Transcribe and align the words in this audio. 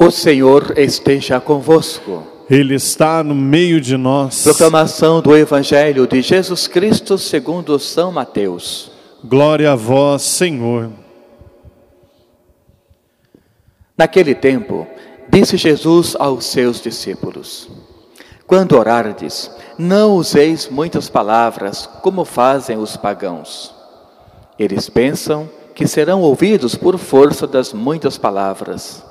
O 0.00 0.12
Senhor 0.12 0.78
esteja 0.78 1.40
convosco. 1.40 2.22
Ele 2.48 2.76
está 2.76 3.24
no 3.24 3.34
meio 3.34 3.80
de 3.80 3.96
nós. 3.96 4.44
Proclamação 4.44 5.20
do 5.20 5.36
Evangelho 5.36 6.06
de 6.06 6.22
Jesus 6.22 6.68
Cristo 6.68 7.18
segundo 7.18 7.76
São 7.80 8.12
Mateus. 8.12 8.92
Glória 9.24 9.72
a 9.72 9.74
vós, 9.74 10.22
Senhor. 10.22 10.92
Naquele 13.96 14.36
tempo, 14.36 14.86
disse 15.28 15.56
Jesus 15.56 16.14
aos 16.16 16.44
seus 16.44 16.80
discípulos: 16.80 17.68
Quando 18.46 18.78
orardes, 18.78 19.50
não 19.76 20.14
useis 20.14 20.68
muitas 20.68 21.10
palavras, 21.10 21.90
como 22.02 22.24
fazem 22.24 22.78
os 22.78 22.96
pagãos. 22.96 23.74
Eles 24.56 24.88
pensam 24.88 25.50
que 25.74 25.88
serão 25.88 26.22
ouvidos 26.22 26.76
por 26.76 26.96
força 26.98 27.48
das 27.48 27.72
muitas 27.72 28.16
palavras. 28.16 29.07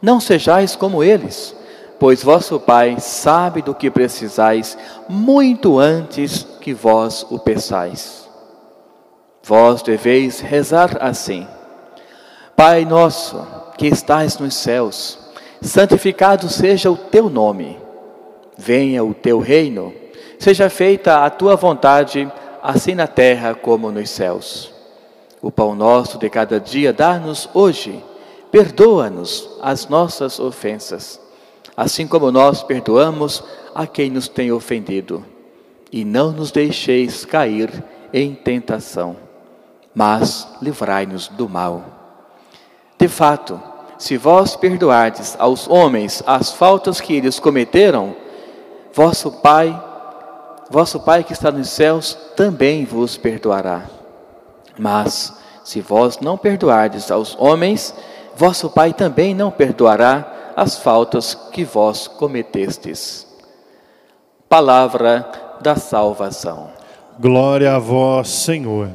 Não 0.00 0.20
sejais 0.20 0.76
como 0.76 1.02
eles, 1.02 1.54
pois 1.98 2.22
vosso 2.22 2.60
Pai 2.60 2.96
sabe 3.00 3.62
do 3.62 3.74
que 3.74 3.90
precisais 3.90 4.78
muito 5.08 5.78
antes 5.78 6.46
que 6.60 6.72
vós 6.72 7.26
o 7.30 7.38
peçais. 7.38 8.28
Vós 9.42 9.82
deveis 9.82 10.40
rezar 10.40 10.98
assim: 11.00 11.46
Pai 12.54 12.84
nosso, 12.84 13.44
que 13.76 13.86
estais 13.86 14.38
nos 14.38 14.54
céus, 14.54 15.18
santificado 15.60 16.48
seja 16.48 16.90
o 16.90 16.96
teu 16.96 17.28
nome. 17.28 17.78
Venha 18.56 19.04
o 19.04 19.14
teu 19.14 19.38
reino, 19.38 19.92
seja 20.38 20.68
feita 20.68 21.24
a 21.24 21.30
tua 21.30 21.56
vontade, 21.56 22.30
assim 22.62 22.94
na 22.94 23.06
terra 23.06 23.54
como 23.54 23.90
nos 23.90 24.10
céus. 24.10 24.72
O 25.40 25.50
pão 25.50 25.74
nosso 25.74 26.18
de 26.18 26.28
cada 26.28 26.58
dia 26.58 26.92
dá-nos 26.92 27.48
hoje 27.54 28.02
perdoa-nos 28.50 29.48
as 29.62 29.88
nossas 29.88 30.38
ofensas, 30.38 31.20
assim 31.76 32.06
como 32.06 32.30
nós 32.30 32.62
perdoamos 32.62 33.42
a 33.74 33.86
quem 33.86 34.10
nos 34.10 34.28
tem 34.28 34.50
ofendido. 34.50 35.24
E 35.90 36.04
não 36.04 36.32
nos 36.32 36.50
deixeis 36.50 37.24
cair 37.24 37.84
em 38.12 38.34
tentação, 38.34 39.16
mas 39.94 40.46
livrai-nos 40.60 41.28
do 41.28 41.48
mal. 41.48 41.82
De 42.98 43.08
fato, 43.08 43.60
se 43.98 44.16
vós 44.16 44.54
perdoardes 44.54 45.36
aos 45.38 45.68
homens 45.68 46.22
as 46.26 46.52
faltas 46.52 47.00
que 47.00 47.14
eles 47.14 47.40
cometeram, 47.40 48.14
vosso 48.92 49.30
Pai, 49.30 49.80
vosso 50.70 51.00
Pai 51.00 51.24
que 51.24 51.32
está 51.32 51.50
nos 51.50 51.70
céus, 51.70 52.16
também 52.36 52.84
vos 52.84 53.16
perdoará. 53.16 53.84
Mas, 54.78 55.32
se 55.64 55.80
vós 55.80 56.18
não 56.20 56.38
perdoardes 56.38 57.10
aos 57.10 57.36
homens, 57.38 57.94
vosso 58.38 58.70
Pai 58.70 58.92
também 58.92 59.34
não 59.34 59.50
perdoará 59.50 60.52
as 60.54 60.78
faltas 60.78 61.34
que 61.34 61.64
vós 61.64 62.06
cometestes. 62.06 63.26
Palavra 64.48 65.28
da 65.60 65.74
salvação. 65.74 66.70
Glória 67.18 67.74
a 67.74 67.80
vós, 67.80 68.28
Senhor. 68.28 68.90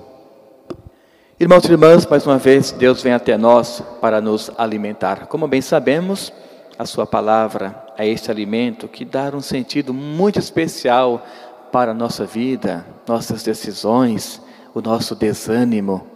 Irmãos 1.38 1.66
e 1.66 1.74
irmãs, 1.74 2.06
mais 2.06 2.26
uma 2.26 2.38
vez, 2.38 2.72
Deus 2.72 3.04
vem 3.04 3.12
até 3.12 3.38
nós 3.38 3.84
para 4.00 4.22
nos 4.22 4.50
alimentar. 4.58 5.28
Como 5.28 5.46
bem 5.46 5.62
sabemos, 5.62 6.32
a 6.80 6.86
Sua 6.86 7.06
palavra 7.06 7.76
é 7.98 8.08
este 8.08 8.32
alimento 8.32 8.88
que 8.88 9.04
dá 9.04 9.30
um 9.36 9.42
sentido 9.42 9.94
muito 9.94 10.40
especial 10.40 11.22
para 11.70 11.92
a 11.92 11.94
nossa 11.94 12.26
vida, 12.26 12.86
nossas 13.06 13.44
decisões, 13.44 14.42
o 14.74 14.80
nosso 14.80 15.14
desânimo, 15.16 16.13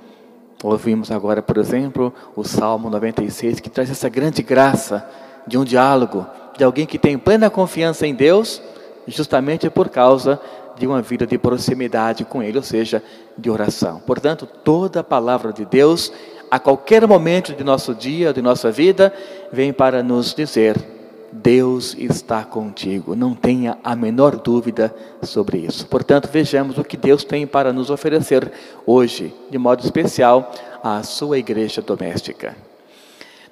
Ouvimos 0.64 1.12
agora, 1.12 1.42
por 1.42 1.58
exemplo, 1.58 2.14
o 2.36 2.44
Salmo 2.44 2.90
96, 2.90 3.60
que 3.60 3.70
traz 3.70 3.92
essa 3.92 4.10
grande 4.10 4.42
graça 4.42 5.08
de 5.46 5.58
um 5.58 5.64
diálogo, 5.64 6.26
de 6.58 6.64
alguém 6.64 6.86
que 6.86 6.98
tem 6.98 7.18
plena 7.18 7.50
confiança 7.50 8.08
em 8.08 8.16
Deus, 8.16 8.62
justamente 9.08 9.70
por 9.70 9.90
causa 9.90 10.40
de 10.76 10.88
uma 10.88 11.02
vida 11.02 11.28
de 11.28 11.38
proximidade 11.38 12.26
com 12.26 12.42
Ele, 12.42 12.58
ou 12.58 12.64
seja, 12.64 13.04
de 13.38 13.50
oração. 13.50 14.02
Portanto, 14.06 14.48
toda 14.48 15.02
a 15.02 15.04
palavra 15.04 15.54
de 15.54 15.64
Deus, 15.64 16.12
a 16.50 16.58
qualquer 16.60 17.08
momento 17.08 17.54
de 17.54 17.64
nosso 17.64 17.94
dia, 17.94 18.34
de 18.34 18.42
nossa 18.42 18.72
vida, 18.72 19.14
vem 19.52 19.72
para 19.72 20.02
nos 20.02 20.34
dizer 20.34 20.97
Deus 21.32 21.96
está 21.98 22.44
contigo, 22.44 23.16
não 23.16 23.34
tenha 23.34 23.78
a 23.84 23.96
menor 23.96 24.38
dúvida 24.38 24.94
sobre 25.22 25.60
isso. 25.60 25.86
Portanto, 25.88 26.30
vejamos 26.32 26.78
o 26.78 26.84
que 26.84 26.96
Deus 26.96 27.24
tem 27.24 27.46
para 27.46 27.74
nos 27.74 27.90
oferecer 27.90 28.52
hoje, 28.86 29.34
de 29.50 29.58
modo 29.58 29.84
especial, 29.84 30.52
à 30.84 31.04
sua 31.04 31.38
igreja 31.38 31.82
doméstica. 31.82 32.56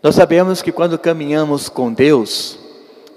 Nós 0.01 0.15
sabemos 0.15 0.61
que 0.61 0.71
quando 0.71 0.97
caminhamos 0.97 1.67
com 1.67 1.91
Deus, 1.91 2.57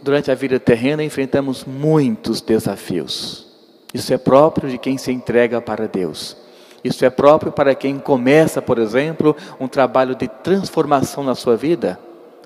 durante 0.02 0.30
a 0.30 0.34
vida 0.34 0.58
terrena, 0.58 1.04
enfrentamos 1.04 1.64
muitos 1.64 2.40
desafios. 2.40 3.46
Isso 3.92 4.12
é 4.12 4.18
próprio 4.18 4.70
de 4.70 4.78
quem 4.78 4.98
se 4.98 5.12
entrega 5.12 5.60
para 5.60 5.86
Deus. 5.86 6.36
Isso 6.82 7.04
é 7.04 7.10
próprio 7.10 7.50
para 7.50 7.74
quem 7.74 7.98
começa, 7.98 8.62
por 8.62 8.78
exemplo, 8.78 9.36
um 9.58 9.66
trabalho 9.66 10.14
de 10.14 10.28
transformação 10.28 11.24
na 11.24 11.34
sua 11.34 11.56
vida, 11.56 11.98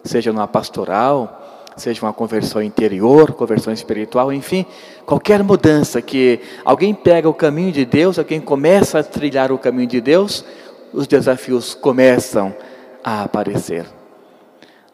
seja 0.05 0.33
numa 0.33 0.49
pastoral, 0.49 1.42
seja 1.77 2.05
uma 2.05 2.13
conversão 2.13 2.63
interior, 2.63 3.33
conversão 3.33 3.73
espiritual, 3.73 4.33
enfim, 4.33 4.67
qualquer 5.07 5.43
mudança 5.43 6.03
que 6.03 6.41
alguém 6.65 6.95
pega 6.95 7.29
o 7.29 7.35
caminho 7.35 7.73
de 7.73 7.85
Deus, 7.85 8.19
alguém 8.19 8.41
começa 8.41 8.99
a 8.99 9.03
trilhar 9.03 9.51
o 9.53 9.59
caminho 9.59 9.89
de 9.89 10.01
Deus, 10.01 10.45
os 10.93 11.07
desafios 11.07 11.75
começam 11.75 12.55
a 13.03 13.23
aparecer. 13.23 13.87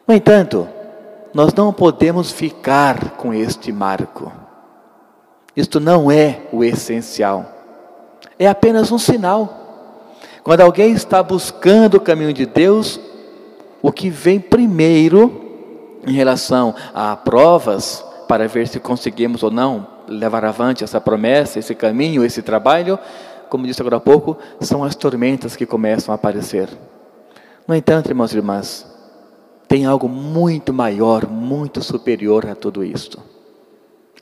No 0.06 0.14
entanto, 0.14 0.68
nós 1.34 1.52
não 1.52 1.72
podemos 1.72 2.30
ficar 2.30 3.10
com 3.10 3.34
este 3.34 3.70
marco. 3.72 4.32
Isto 5.54 5.80
não 5.80 6.10
é 6.10 6.40
o 6.52 6.64
essencial. 6.64 7.44
É 8.38 8.46
apenas 8.46 8.90
um 8.92 8.98
sinal. 8.98 9.58
Quando 10.42 10.60
alguém 10.60 10.92
está 10.92 11.22
buscando 11.22 11.96
o 11.96 12.00
caminho 12.00 12.32
de 12.32 12.46
Deus, 12.46 12.98
o 13.82 13.92
que 13.92 14.08
vem 14.08 14.40
primeiro 14.40 15.47
em 16.08 16.12
relação 16.12 16.74
a 16.94 17.14
provas, 17.14 18.04
para 18.26 18.46
ver 18.46 18.68
se 18.68 18.78
conseguimos 18.78 19.42
ou 19.42 19.50
não 19.50 19.86
levar 20.06 20.44
avante 20.44 20.84
essa 20.84 21.00
promessa, 21.00 21.58
esse 21.58 21.74
caminho, 21.74 22.24
esse 22.24 22.42
trabalho, 22.42 22.98
como 23.48 23.66
disse 23.66 23.80
agora 23.80 23.96
há 23.96 24.00
pouco, 24.00 24.36
são 24.60 24.84
as 24.84 24.94
tormentas 24.94 25.56
que 25.56 25.64
começam 25.64 26.12
a 26.12 26.16
aparecer. 26.16 26.68
No 27.66 27.74
entanto, 27.74 28.08
irmãos 28.08 28.32
e 28.32 28.36
irmãs, 28.36 28.86
tem 29.66 29.86
algo 29.86 30.08
muito 30.08 30.72
maior, 30.72 31.26
muito 31.26 31.82
superior 31.82 32.46
a 32.46 32.54
tudo 32.54 32.84
isto. 32.84 33.18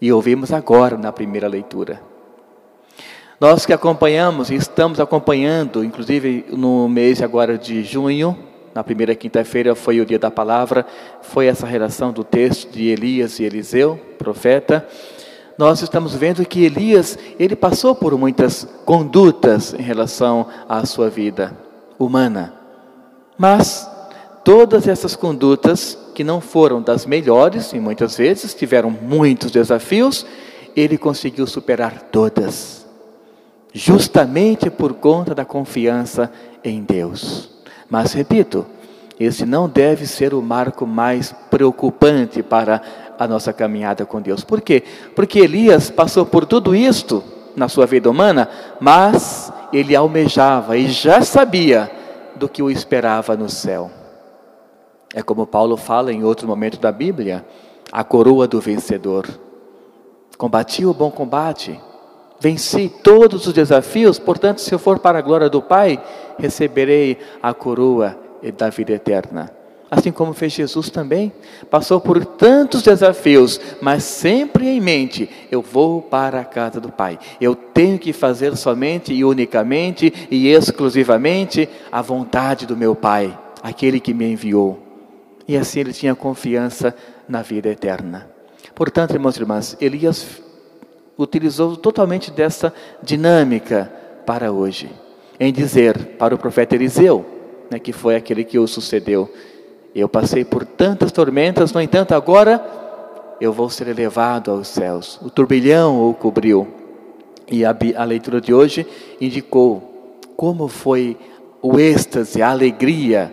E 0.01 0.13
ouvimos 0.13 0.53
agora 0.53 0.97
na 0.97 1.13
primeira 1.13 1.49
leitura. 1.49 2.01
Nós 3.41 3.67
que 3.67 3.73
acompanhamos 3.73 4.51
e 4.51 4.55
estamos 4.55 4.99
acompanhando, 4.99 5.85
inclusive 5.85 6.47
no 6.51 6.89
mês 6.89 7.21
agora 7.21 7.59
de 7.59 7.85
junho, 7.85 8.37
na 8.77 8.85
primeira 8.85 9.15
quinta-feira 9.15 9.75
foi 9.75 10.03
o 10.03 10.05
dia 10.05 10.19
da 10.19 10.31
palavra, 10.31 10.87
foi 11.23 11.47
essa 11.47 11.67
relação 11.67 12.13
do 12.13 12.23
texto 12.23 12.71
de 12.71 12.89
Elias 12.89 13.41
e 13.41 13.45
Eliseu, 13.45 13.99
profeta. 14.19 14.87
Nós 15.57 15.81
estamos 15.81 16.15
vendo 16.15 16.45
que 16.45 16.63
Elias, 16.63 17.19
ele 17.39 17.57
passou 17.57 17.95
por 17.95 18.17
muitas 18.19 18.69
condutas 18.85 19.73
em 19.73 19.81
relação 19.81 20.47
à 20.69 20.85
sua 20.85 21.09
vida 21.09 21.57
humana. 21.99 22.53
Mas 23.39 23.91
todas 24.45 24.87
essas 24.87 25.17
condutas 25.17 25.97
que 26.15 26.23
não 26.23 26.43
foram 26.43 26.83
das 26.83 27.07
melhores 27.07 27.73
e 27.73 27.81
muitas 27.81 28.15
vezes 28.19 28.53
tiveram 28.53 28.91
muitos 28.91 29.51
desafios, 29.51 30.27
ele 30.77 30.99
conseguiu 30.99 31.47
superar 31.47 32.11
todas. 32.13 32.85
Justamente 33.73 34.69
por 34.69 34.93
conta 34.93 35.35
da 35.35 35.47
confiança 35.47 36.31
em 36.63 36.83
Deus. 36.83 37.56
Mas 37.89 38.13
repito, 38.13 38.67
esse 39.19 39.47
não 39.47 39.69
deve 39.69 40.07
ser 40.07 40.35
o 40.35 40.43
marco 40.43 40.87
mais 40.87 41.33
preocupante 41.51 42.43
para 42.43 42.83
a 43.19 43.27
nossa 43.27 43.53
caminhada 43.53 44.05
com 44.05 44.21
Deus. 44.21 44.45
Por 44.45 44.61
quê? 44.61 44.83
Porque 45.15 45.39
Elias 45.39 45.91
passou 45.91 46.27
por 46.27 46.45
tudo 46.45 46.75
isto 46.75 47.25
na 47.57 47.69
sua 47.69 47.87
vida 47.87 48.11
humana, 48.11 48.49
mas 48.79 49.51
ele 49.73 49.97
almejava 49.97 50.77
e 50.77 50.89
já 50.89 51.23
sabia 51.23 51.91
do 52.37 52.49
que 52.49 52.63
o 52.63 52.71
esperava 52.71 53.37
no 53.37 53.49
céu. 53.49 53.91
É 55.15 55.23
como 55.23 55.47
Paulo 55.47 55.77
fala 55.79 56.13
em 56.13 56.23
outro 56.23 56.47
momento 56.47 56.79
da 56.79 56.93
Bíblia, 56.93 57.45
a 57.91 58.05
coroa 58.05 58.47
do 58.47 58.61
vencedor. 58.61 59.27
Combati 60.37 60.85
o 60.85 60.93
bom 60.93 61.11
combate, 61.11 61.81
Venci 62.39 62.93
todos 63.03 63.47
os 63.47 63.53
desafios, 63.53 64.19
portanto, 64.19 64.61
se 64.61 64.73
eu 64.75 64.79
for 64.79 64.99
para 64.99 65.19
a 65.19 65.23
glória 65.23 65.49
do 65.49 65.63
Pai, 65.63 66.03
receberei 66.39 67.19
a 67.43 67.55
coroa 67.55 68.19
da 68.57 68.69
vida 68.69 68.93
eterna. 68.93 69.51
Assim 69.89 70.11
como 70.11 70.33
fez 70.33 70.53
Jesus 70.53 70.91
também, 70.91 71.33
passou 71.71 72.01
por 72.01 72.25
tantos 72.25 72.83
desafios, 72.83 73.61
mas 73.81 74.03
sempre 74.03 74.69
em 74.69 74.81
mente: 74.81 75.31
eu 75.51 75.63
vou 75.63 76.03
para 76.03 76.41
a 76.41 76.45
casa 76.45 76.81
do 76.81 76.91
Pai. 76.91 77.19
Eu 77.41 77.55
tenho 77.55 77.99
que 77.99 78.13
fazer 78.13 78.57
somente 78.57 79.15
e 79.15 79.25
unicamente 79.25 80.13
e 80.31 80.49
exclusivamente 80.49 81.69
a 81.91 82.03
vontade 82.03 82.67
do 82.67 82.77
meu 82.77 82.97
Pai, 82.97 83.39
aquele 83.63 84.01
que 84.01 84.13
me 84.13 84.33
enviou. 84.33 84.83
E 85.47 85.57
assim 85.57 85.81
ele 85.81 85.93
tinha 85.93 86.17
confiança 86.17 86.95
na 87.29 87.43
vida 87.43 87.69
eterna. 87.69 88.29
Portanto, 88.75 89.15
irmãos 89.15 89.37
e 89.37 89.41
irmãs, 89.41 89.77
Elias 89.81 90.43
utilizou 91.19 91.77
totalmente 91.77 92.31
dessa 92.31 92.73
dinâmica 93.03 93.91
para 94.25 94.53
hoje, 94.53 94.91
em 95.39 95.53
dizer 95.53 96.17
para 96.19 96.35
o 96.35 96.39
profeta 96.39 96.75
Eliseu, 96.75 97.25
né, 97.71 97.79
que 97.79 97.93
foi 97.93 98.17
aquele 98.17 98.45
que 98.45 98.59
o 98.59 98.67
sucedeu: 98.67 99.33
Eu 99.95 100.09
passei 100.09 100.45
por 100.45 100.65
tantas 100.65 101.13
tormentas, 101.13 101.73
no 101.73 101.81
entanto, 101.81 102.15
agora 102.15 102.65
eu 103.41 103.53
vou 103.53 103.69
ser 103.69 103.89
elevado 103.89 104.51
aos 104.51 104.69
céus. 104.69 105.19
O 105.23 105.31
turbilhão 105.31 106.09
o 106.09 106.15
cobriu. 106.15 106.67
E 107.49 107.65
a, 107.65 107.77
a 107.97 108.05
leitura 108.05 108.41
de 108.41 108.53
hoje 108.53 108.87
indicou 109.21 110.19
como 110.37 110.69
foi 110.69 111.17
o 111.63 111.79
êxtase, 111.79 112.43
a 112.43 112.51
alegria, 112.51 113.33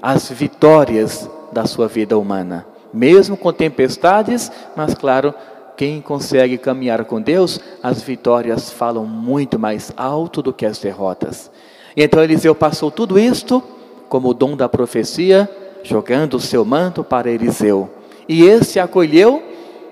as 0.00 0.30
vitórias 0.30 1.28
da 1.52 1.66
sua 1.66 1.88
vida 1.88 2.18
humana. 2.18 2.66
Mesmo 2.92 3.36
com 3.36 3.52
tempestades, 3.52 4.52
mas 4.76 4.94
claro, 4.94 5.34
quem 5.76 6.00
consegue 6.00 6.58
caminhar 6.58 7.04
com 7.04 7.20
Deus, 7.20 7.60
as 7.82 8.02
vitórias 8.02 8.70
falam 8.70 9.06
muito 9.06 9.58
mais 9.58 9.92
alto 9.96 10.42
do 10.42 10.52
que 10.52 10.66
as 10.66 10.78
derrotas. 10.78 11.50
E 11.96 12.02
então 12.02 12.22
Eliseu 12.22 12.54
passou 12.54 12.90
tudo 12.90 13.18
isto 13.18 13.62
como 14.08 14.28
o 14.28 14.34
dom 14.34 14.56
da 14.56 14.68
profecia, 14.68 15.50
jogando 15.82 16.34
o 16.34 16.40
seu 16.40 16.64
manto 16.64 17.02
para 17.02 17.30
Eliseu. 17.30 17.90
E 18.28 18.44
esse 18.44 18.78
acolheu 18.78 19.42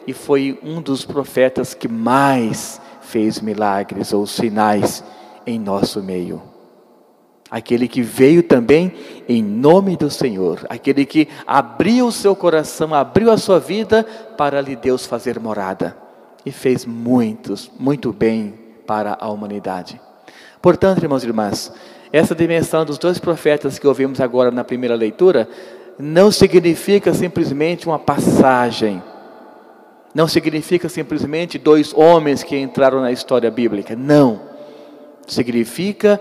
e 0.07 0.13
foi 0.13 0.59
um 0.63 0.81
dos 0.81 1.05
profetas 1.05 1.75
que 1.75 1.89
mais 1.89 2.81
fez 3.01 3.41
milagres 3.41 4.13
ou 4.13 4.27
sinais 4.27 5.05
em 5.47 5.59
nosso 5.59 6.03
meio. 6.03 6.52
Aquele 7.53 7.87
que 7.87 8.01
veio 8.01 8.43
também 8.43 8.95
em 9.29 9.43
nome 9.43 9.95
do 9.95 10.09
Senhor, 10.09 10.65
aquele 10.71 11.05
que 11.05 11.29
abriu 11.47 12.07
o 12.07 12.13
seu 12.13 12.35
coração, 12.35 12.95
abriu 12.95 13.31
a 13.31 13.37
sua 13.37 13.61
vida 13.61 14.07
para 14.39 14.59
lhe 14.63 14.75
Deus 14.75 15.05
fazer 15.05 15.39
morada 15.39 15.95
e 16.47 16.51
fez 16.51 16.87
muitos, 16.87 17.71
muito 17.79 18.11
bem 18.11 18.55
para 18.87 19.19
a 19.21 19.29
humanidade. 19.29 20.01
Portanto, 20.63 21.03
irmãos 21.03 21.23
e 21.23 21.27
irmãs, 21.27 21.71
essa 22.11 22.35
dimensão 22.35 22.87
dos 22.87 22.97
dois 22.97 23.19
profetas 23.19 23.79
que 23.79 23.87
ouvimos 23.87 24.19
agora 24.19 24.51
na 24.51 24.65
primeira 24.65 24.95
leitura 24.95 25.47
não 25.99 26.33
significa 26.33 27.13
simplesmente 27.13 27.87
uma 27.87 27.99
passagem, 27.99 29.03
não 30.15 30.27
significa 30.27 30.89
simplesmente 30.89 31.59
dois 31.59 31.93
homens 31.93 32.43
que 32.43 32.57
entraram 32.57 33.03
na 33.03 33.13
história 33.13 33.51
bíblica, 33.51 33.95
não. 33.95 34.41
Significa 35.27 36.19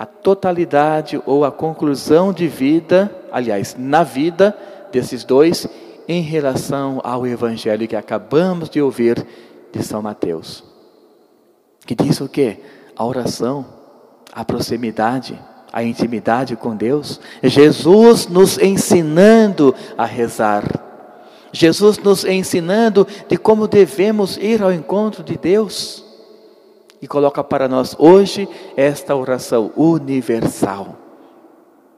a 0.00 0.06
totalidade 0.06 1.20
ou 1.26 1.44
a 1.44 1.52
conclusão 1.52 2.32
de 2.32 2.48
vida, 2.48 3.14
aliás, 3.30 3.76
na 3.78 4.02
vida 4.02 4.56
desses 4.90 5.24
dois, 5.24 5.68
em 6.08 6.22
relação 6.22 7.02
ao 7.04 7.26
evangelho 7.26 7.86
que 7.86 7.94
acabamos 7.94 8.70
de 8.70 8.80
ouvir 8.80 9.22
de 9.70 9.82
São 9.82 10.00
Mateus. 10.00 10.64
Que 11.84 11.94
diz 11.94 12.18
o 12.18 12.30
que? 12.30 12.56
A 12.96 13.04
oração, 13.04 13.66
a 14.32 14.42
proximidade, 14.42 15.38
a 15.70 15.84
intimidade 15.84 16.56
com 16.56 16.74
Deus. 16.74 17.20
Jesus 17.42 18.26
nos 18.26 18.56
ensinando 18.56 19.74
a 19.98 20.06
rezar. 20.06 20.64
Jesus 21.52 21.98
nos 21.98 22.24
ensinando 22.24 23.06
de 23.28 23.36
como 23.36 23.68
devemos 23.68 24.38
ir 24.38 24.62
ao 24.62 24.72
encontro 24.72 25.22
de 25.22 25.36
Deus 25.36 26.09
e 27.00 27.08
coloca 27.08 27.42
para 27.42 27.68
nós 27.68 27.96
hoje 27.98 28.48
esta 28.76 29.14
oração 29.16 29.72
universal, 29.76 30.96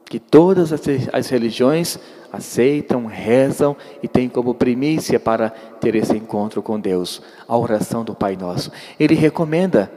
que 0.05 0.19
todas 0.19 0.71
as 1.11 1.29
religiões 1.29 1.99
aceitam, 2.31 3.05
rezam 3.05 3.75
e 4.01 4.07
têm 4.07 4.29
como 4.29 4.55
primícia 4.55 5.19
para 5.19 5.49
ter 5.49 5.95
esse 5.95 6.15
encontro 6.15 6.61
com 6.63 6.79
Deus, 6.79 7.21
a 7.47 7.57
oração 7.57 8.03
do 8.03 8.15
Pai 8.15 8.35
Nosso. 8.35 8.71
Ele 8.99 9.13
recomenda, 9.13 9.91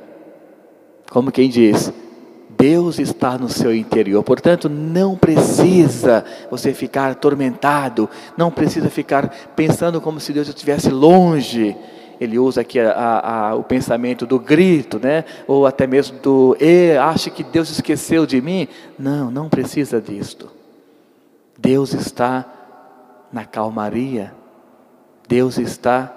como 1.10 1.30
quem 1.30 1.48
diz, 1.48 1.92
Deus 2.58 2.98
está 2.98 3.36
no 3.36 3.48
seu 3.48 3.74
interior, 3.74 4.22
portanto, 4.22 4.68
não 4.68 5.14
precisa 5.16 6.24
você 6.50 6.72
ficar 6.72 7.10
atormentado, 7.10 8.08
não 8.36 8.50
precisa 8.50 8.88
ficar 8.88 9.28
pensando 9.54 10.00
como 10.00 10.18
se 10.18 10.32
Deus 10.32 10.48
estivesse 10.48 10.88
longe 10.90 11.76
ele 12.20 12.38
usa 12.38 12.62
aqui 12.62 12.80
a, 12.80 13.20
a, 13.50 13.54
o 13.54 13.62
pensamento 13.62 14.26
do 14.26 14.38
grito, 14.38 14.98
né? 14.98 15.24
ou 15.46 15.66
até 15.66 15.86
mesmo 15.86 16.18
do, 16.20 16.56
e, 16.60 16.96
acha 16.96 17.30
que 17.30 17.44
Deus 17.44 17.70
esqueceu 17.70 18.26
de 18.26 18.40
mim. 18.40 18.68
Não, 18.98 19.30
não 19.30 19.48
precisa 19.48 20.00
disto. 20.00 20.50
Deus 21.58 21.94
está 21.94 22.44
na 23.32 23.44
calmaria, 23.44 24.32
Deus 25.28 25.58
está 25.58 26.12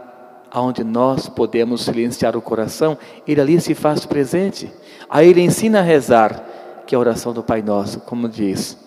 onde 0.53 0.83
nós 0.83 1.29
podemos 1.29 1.81
silenciar 1.81 2.35
o 2.35 2.41
coração, 2.41 2.97
Ele 3.27 3.39
ali 3.39 3.61
se 3.61 3.75
faz 3.75 4.05
presente. 4.05 4.71
Aí 5.09 5.29
Ele 5.29 5.41
ensina 5.41 5.79
a 5.79 5.83
rezar, 5.83 6.43
que 6.85 6.95
é 6.95 6.97
a 6.97 6.99
oração 6.99 7.33
do 7.33 7.43
Pai 7.43 7.61
Nosso, 7.61 7.99
como 8.01 8.27
diz, 8.27 8.77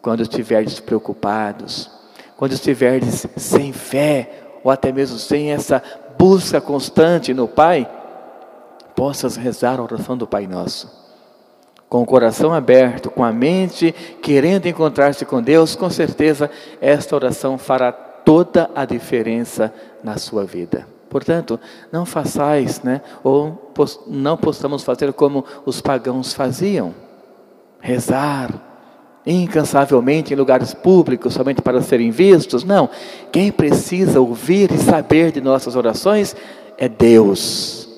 quando 0.00 0.22
estiverdes 0.22 0.80
preocupados, 0.80 1.90
quando 2.36 2.52
estiverdes 2.52 3.26
sem 3.36 3.72
fé, 3.72 4.44
ou 4.62 4.70
até 4.70 4.90
mesmo 4.90 5.18
sem 5.18 5.52
essa 5.52 5.82
busca 6.18 6.60
constante 6.60 7.34
no 7.34 7.46
Pai, 7.48 7.90
possas 8.94 9.36
rezar 9.36 9.78
a 9.78 9.82
oração 9.82 10.16
do 10.16 10.26
Pai 10.26 10.46
Nosso. 10.46 11.02
Com 11.88 12.02
o 12.02 12.06
coração 12.06 12.52
aberto, 12.52 13.10
com 13.10 13.22
a 13.22 13.32
mente 13.32 13.92
querendo 14.20 14.66
encontrar-se 14.66 15.24
com 15.24 15.42
Deus, 15.42 15.76
com 15.76 15.88
certeza 15.90 16.50
esta 16.80 17.14
oração 17.14 17.56
fará 17.56 17.92
toda 17.92 18.70
a 18.74 18.84
diferença 18.84 19.72
na 20.02 20.16
sua 20.16 20.44
vida. 20.44 20.86
Portanto, 21.08 21.60
não 21.92 22.04
façais, 22.04 22.82
né, 22.82 23.00
ou 23.22 23.72
não 24.08 24.36
possamos 24.36 24.82
fazer 24.82 25.12
como 25.12 25.44
os 25.64 25.80
pagãos 25.80 26.32
faziam, 26.32 26.92
rezar, 27.80 28.73
incansavelmente 29.26 30.32
em 30.32 30.36
lugares 30.36 30.74
públicos 30.74 31.34
somente 31.34 31.62
para 31.62 31.80
serem 31.80 32.10
vistos. 32.10 32.64
Não. 32.64 32.88
Quem 33.32 33.50
precisa 33.50 34.20
ouvir 34.20 34.70
e 34.70 34.78
saber 34.78 35.32
de 35.32 35.40
nossas 35.40 35.76
orações 35.76 36.36
é 36.76 36.88
Deus. 36.88 37.88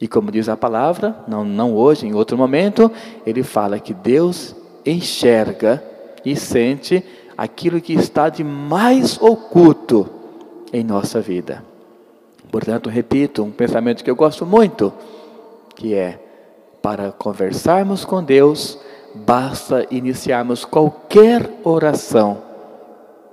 E 0.00 0.08
como 0.08 0.32
diz 0.32 0.48
a 0.48 0.56
palavra, 0.56 1.14
não, 1.28 1.44
não 1.44 1.76
hoje, 1.76 2.06
em 2.06 2.14
outro 2.14 2.36
momento, 2.36 2.90
ele 3.24 3.42
fala 3.42 3.78
que 3.78 3.94
Deus 3.94 4.56
enxerga 4.84 5.82
e 6.24 6.34
sente 6.34 7.04
aquilo 7.36 7.80
que 7.80 7.92
está 7.92 8.28
de 8.28 8.42
mais 8.42 9.20
oculto 9.20 10.08
em 10.72 10.82
nossa 10.82 11.20
vida. 11.20 11.64
Portanto, 12.50 12.90
repito, 12.90 13.42
um 13.42 13.50
pensamento 13.50 14.02
que 14.02 14.10
eu 14.10 14.16
gosto 14.16 14.44
muito, 14.44 14.92
que 15.76 15.94
é 15.94 16.18
para 16.82 17.12
conversarmos 17.12 18.04
com 18.04 18.22
Deus, 18.22 18.78
basta 19.14 19.86
iniciarmos 19.90 20.64
qualquer 20.64 21.50
oração. 21.62 22.42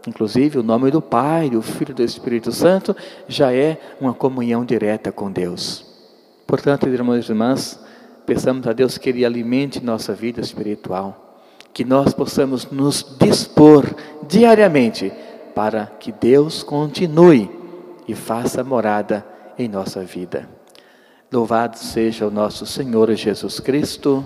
Inclusive, 0.08 0.60
o 0.60 0.64
nome 0.64 0.92
do 0.92 1.02
Pai, 1.02 1.50
do 1.50 1.62
Filho 1.62 1.92
e 1.92 1.94
do 1.94 2.04
Espírito 2.04 2.52
Santo 2.52 2.96
já 3.28 3.54
é 3.54 3.80
uma 4.00 4.14
comunhão 4.14 4.64
direta 4.64 5.12
com 5.12 5.32
Deus. 5.32 5.86
Portanto, 6.48 6.88
irmãos 6.88 7.28
e 7.28 7.32
irmãs, 7.32 7.80
peçamos 8.26 8.66
a 8.68 8.74
Deus 8.74 8.98
que 8.98 9.10
Ele 9.10 9.26
alimente 9.26 9.84
nossa 9.84 10.14
vida 10.14 10.42
espiritual, 10.42 11.42
que 11.74 11.84
nós 11.84 12.14
possamos 12.14 12.72
nos 12.72 13.06
dispor 13.20 13.86
diariamente 14.28 15.12
para 15.54 15.86
que 15.86 16.12
Deus 16.12 16.64
continue 16.64 17.50
e 18.08 18.16
faça 18.16 18.64
morada 18.64 19.26
em 19.58 19.68
nossa 19.68 20.02
vida. 20.04 20.50
Louvado 21.32 21.78
seja 21.78 22.26
o 22.26 22.32
nosso 22.32 22.66
Senhor 22.66 23.14
Jesus 23.14 23.60
Cristo 23.60 24.26